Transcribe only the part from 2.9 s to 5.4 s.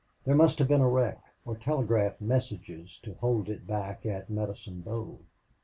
to hold it back at Medicine Bow.